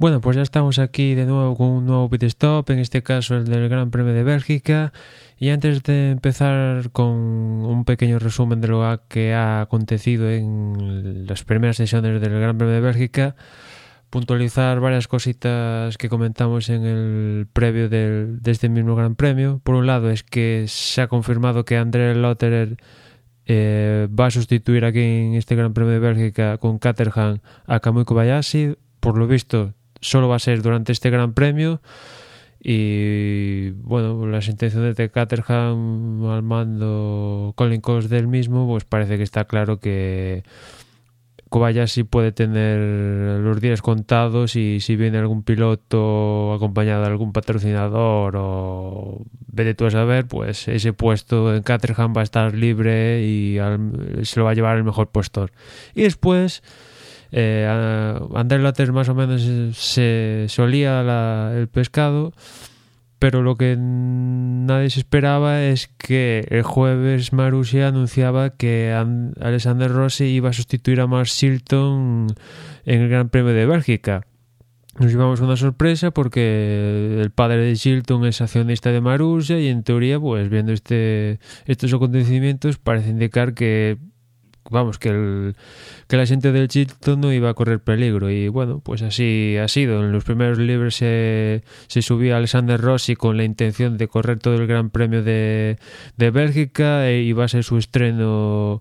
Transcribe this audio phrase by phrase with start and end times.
[0.00, 3.36] Bueno, pues ya estamos aquí de nuevo con un nuevo pit stop, en este caso
[3.36, 4.94] el del Gran Premio de Bélgica.
[5.36, 11.44] Y antes de empezar con un pequeño resumen de lo que ha acontecido en las
[11.44, 13.36] primeras sesiones del Gran Premio de Bélgica,
[14.08, 19.60] puntualizar varias cositas que comentamos en el previo del, de este mismo Gran Premio.
[19.62, 22.78] Por un lado es que se ha confirmado que André Lotterer
[23.44, 28.06] eh, va a sustituir aquí en este Gran Premio de Bélgica con Caterham a Kamui
[28.06, 28.76] Kobayashi.
[29.00, 31.80] Por lo visto, solo va a ser durante este Gran Premio.
[32.62, 39.22] Y bueno, las intenciones de Caterham al mando Colin Cox del mismo, pues parece que
[39.22, 40.42] está claro que
[41.50, 42.78] Kobayashi puede tener
[43.40, 49.86] los días contados y si viene algún piloto acompañado de algún patrocinador o vete tú
[49.86, 53.58] a saber, pues ese puesto en Caterham va a estar libre y
[54.22, 55.48] se lo va a llevar el mejor puesto.
[55.92, 56.62] Y después
[57.32, 57.66] eh,
[58.34, 59.42] Andrés Later más o menos
[59.76, 62.32] se la, el pescado,
[63.18, 68.92] pero lo que nadie se esperaba es que el jueves Marussia anunciaba que
[69.40, 72.28] Alexander Rossi iba a sustituir a Mark Shilton
[72.86, 74.26] en el Gran Premio de Bélgica.
[74.98, 79.82] Nos llevamos una sorpresa porque el padre de Shilton es accionista de Marussia y en
[79.82, 83.98] teoría, pues viendo este, estos acontecimientos, parece indicar que
[84.70, 85.56] vamos, que, el,
[86.08, 88.30] que la gente del Chilton no iba a correr peligro.
[88.30, 90.04] Y bueno, pues así ha sido.
[90.04, 94.54] En los primeros libros se, se subía Alexander Rossi con la intención de correr todo
[94.54, 95.78] el Gran Premio de,
[96.16, 98.80] de Bélgica e iba a ser su estreno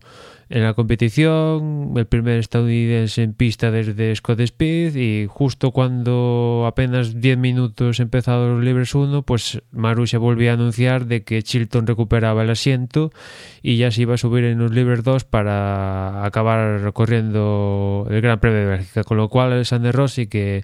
[0.50, 7.22] en la competición, el primer estadounidense en pista desde Scott Speed y justo cuando apenas
[7.22, 12.42] 10 minutos empezado los libres 1, pues Marussia volvía a anunciar de que Chilton recuperaba
[12.42, 13.12] el asiento
[13.62, 18.40] y ya se iba a subir en los libres 2 para acabar corriendo el Gran
[18.40, 20.64] Premio de Bélgica, con lo cual Alexander Rossi que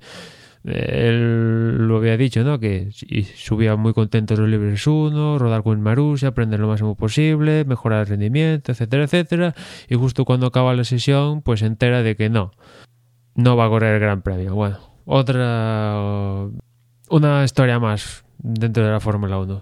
[0.65, 2.59] él lo había dicho, ¿no?
[2.59, 2.89] Que
[3.35, 8.07] subía muy contento los libres 1, rodar con Marussia, aprender lo máximo posible, mejorar el
[8.07, 9.55] rendimiento, etcétera, etcétera.
[9.89, 12.51] Y justo cuando acaba la sesión, pues se entera de que no,
[13.35, 14.55] no va a correr el Gran Premio.
[14.55, 16.47] Bueno, otra.
[17.09, 19.59] Una historia más dentro de la Fórmula 1.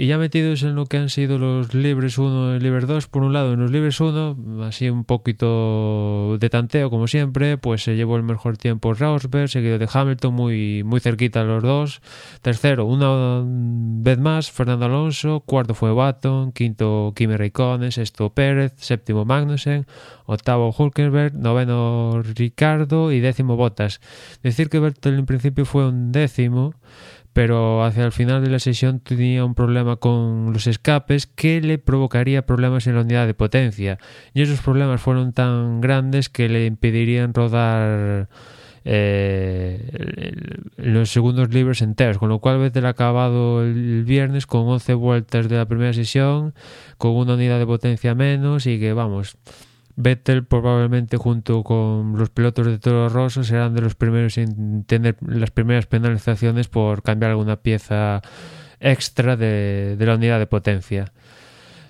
[0.00, 3.24] Y ya metidos en lo que han sido los libres 1 y libres 2, por
[3.24, 7.96] un lado en los libres 1, así un poquito de tanteo como siempre, pues se
[7.96, 12.00] llevó el mejor tiempo Rosberg, seguido de Hamilton, muy, muy cerquita los dos.
[12.42, 19.24] Tercero, una vez más, Fernando Alonso, cuarto fue Baton, quinto Kimi Raikkonen, sexto Pérez, séptimo
[19.24, 19.84] Magnussen,
[20.26, 23.10] octavo Hulkenberg, noveno Ricardo.
[23.10, 24.00] Y décimo Bottas.
[24.44, 26.74] Decir que Vettel en principio fue un décimo,
[27.38, 31.78] pero hacia el final de la sesión tenía un problema con los escapes que le
[31.78, 33.96] provocaría problemas en la unidad de potencia.
[34.34, 38.28] Y esos problemas fueron tan grandes que le impedirían rodar
[38.84, 40.32] eh,
[40.78, 45.48] los segundos libres enteros, con lo cual Vettel ha acabado el viernes con 11 vueltas
[45.48, 46.54] de la primera sesión,
[46.96, 49.36] con una unidad de potencia menos y que vamos,
[50.00, 55.16] Vettel probablemente junto con los pilotos de Toro Rosso serán de los primeros en tener
[55.26, 58.22] las primeras penalizaciones por cambiar alguna pieza
[58.78, 61.12] extra de, la unidad de potencia.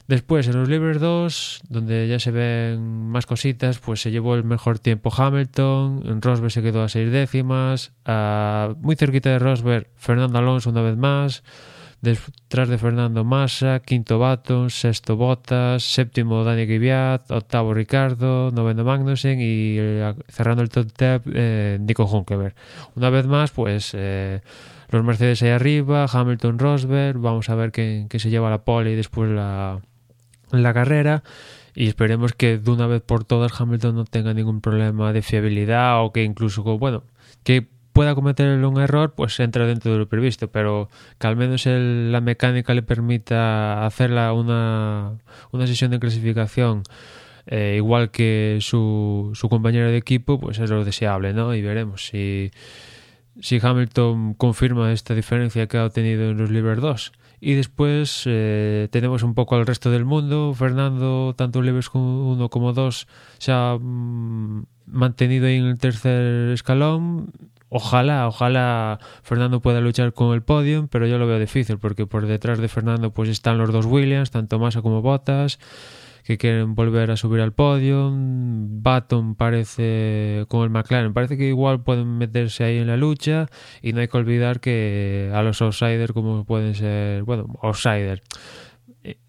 [0.07, 4.45] Después, en los libres 2, donde ya se ven más cositas, pues se llevó el
[4.45, 7.93] mejor tiempo Hamilton, Rosberg se quedó a seis décimas,
[8.81, 11.45] muy cerquita de Rosberg, Fernando Alonso una vez más,
[12.01, 19.41] detrás de Fernando Massa, quinto Baton, sexto Bottas, séptimo Dani Kvyat, octavo Ricardo, noveno Magnussen
[19.41, 22.55] y eh, cerrando el top 10 eh, Nico Hulkenberg.
[22.95, 24.41] Una vez más, pues eh,
[24.91, 28.97] los Mercedes ahí arriba, Hamilton, Rosberg, vamos a ver qué, se lleva la pole y
[28.97, 29.81] después la,
[30.53, 31.25] la carrera
[31.75, 36.05] y esperemos que de una vez por todas Hamilton no tenga ningún problema de fiabilidad
[36.05, 37.03] o que incluso, bueno,
[37.43, 40.89] que pueda cometer un error, pues entra dentro de lo previsto, pero
[41.19, 45.19] que al menos la mecánica le permita hacerla una,
[45.51, 46.85] una sesión de clasificación
[47.49, 51.57] eh, igual que su, su compañero de equipo, pues es lo deseable, ¿no?
[51.57, 52.53] Y veremos si,
[53.41, 57.13] si Hamilton confirma esta diferencia que ha obtenido en los Libres 2.
[57.41, 60.55] Y después eh, tenemos un poco al resto del mundo.
[60.55, 63.09] Fernando, tanto Libres 1 como 2,
[63.39, 67.33] se ha mm, mantenido en el tercer escalón
[67.69, 72.27] ojalá, ojalá Fernando pueda luchar con el podio, pero yo lo veo difícil porque por
[72.27, 75.59] detrás de Fernando pues están los dos Williams, tanto Massa como Bottas,
[76.25, 78.13] que quieren volver a subir al podio.
[78.15, 83.47] Baton parece con el McLaren, parece que igual pueden meterse ahí en la lucha
[83.83, 88.23] y no hay que olvidar que a los outsiders como pueden ser, bueno, outsiders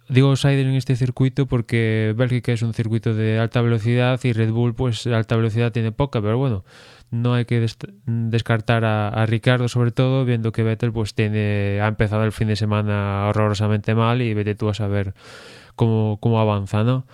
[0.10, 4.52] digo outsider en este circuito porque Bélgica es un circuito de alta velocidad y Red
[4.52, 6.66] Bull pues alta velocidad tiene poca, pero bueno,
[7.12, 7.66] no hay que
[8.06, 12.48] descartar a, a, Ricardo sobre todo viendo que Vettel pues tiene ha empezado el fin
[12.48, 15.14] de semana horrorosamente mal y vete tú a saber
[15.76, 17.06] cómo, cómo avanza, ¿no?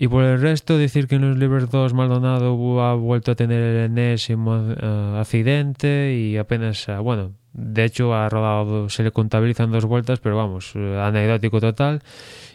[0.00, 3.60] Y por el resto, decir que en los Libres 2 Maldonado ha vuelto a tener
[3.60, 9.72] el enésimo uh, accidente y apenas, uh, bueno, de hecho ha rodado, se le contabilizan
[9.72, 12.00] dos vueltas, pero vamos, uh, anecdótico total.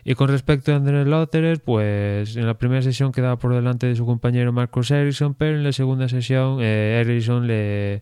[0.06, 3.98] Y con respecto a André Lotterer, pues en la primera sesión quedaba por delante de
[3.98, 7.04] su compañero Marcus Ericsson, pero en la segunda sesión eh,
[7.44, 8.00] le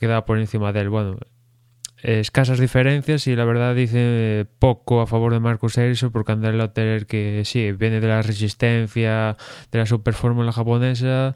[0.00, 0.88] quedaba por encima de él.
[0.88, 1.18] Bueno,
[2.04, 7.06] escasas diferencias y la verdad dice poco a favor de Marcus Ericsson porque André Lotterer
[7.06, 9.38] que sí, viene de la resistencia,
[9.72, 11.34] de la super fórmula japonesa,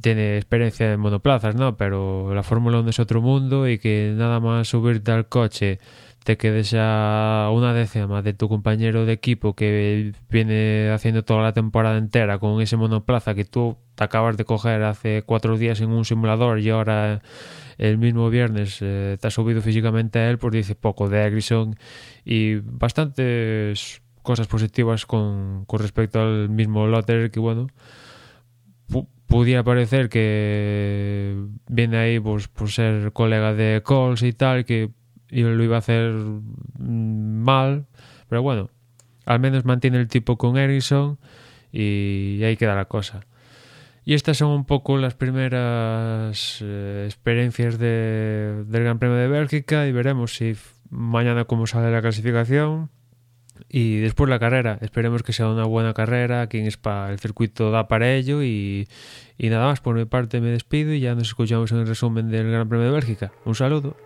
[0.00, 1.76] tiene experiencia en monoplazas, ¿no?
[1.76, 5.80] Pero la Fórmula 1 es otro mundo y que nada más subirte al coche
[6.26, 11.52] te quedes a una décima de tu compañero de equipo que viene haciendo toda la
[11.52, 15.90] temporada entera con ese monoplaza que tú te acabas de coger hace cuatro días en
[15.90, 17.22] un simulador y ahora
[17.78, 21.76] el mismo viernes eh, te has subido físicamente a él, pues dice poco de Agrison
[22.24, 27.68] y bastantes cosas positivas con, con respecto al mismo Lotter que bueno
[29.28, 31.36] pudiera parecer que
[31.68, 34.90] viene ahí pues por ser colega de Coles y tal que
[35.30, 36.12] lo iba a hacer
[36.78, 37.86] mal
[38.28, 38.70] pero bueno
[39.24, 41.18] al menos mantiene el tipo con Ericsson
[41.72, 43.26] y ahí queda la cosa
[44.08, 49.88] y estas son un poco las primeras eh, experiencias de, del Gran Premio de Bélgica
[49.88, 50.54] y veremos si
[50.90, 52.88] mañana cómo sale la clasificación
[53.68, 54.78] y después la carrera.
[54.80, 56.42] Esperemos que sea una buena carrera.
[56.42, 58.86] Aquí en Spa el circuito da para ello y,
[59.38, 59.80] y nada más.
[59.80, 62.86] Por mi parte me despido y ya nos escuchamos en el resumen del Gran Premio
[62.86, 63.32] de Bélgica.
[63.44, 64.05] Un saludo.